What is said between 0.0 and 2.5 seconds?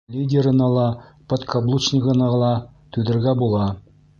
Лидерына ла, подкаблучнигына